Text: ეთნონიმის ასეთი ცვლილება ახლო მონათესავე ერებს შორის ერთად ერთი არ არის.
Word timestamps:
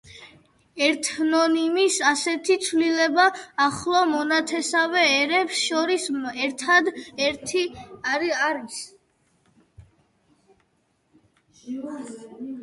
ეთნონიმის 0.83 1.97
ასეთი 2.11 2.55
ცვლილება 2.67 3.25
ახლო 3.65 3.99
მონათესავე 4.13 5.03
ერებს 5.19 5.59
შორის 5.65 6.09
ერთად 6.47 6.91
ერთი 7.29 7.65
არ 8.17 8.27
არის. 8.49 8.83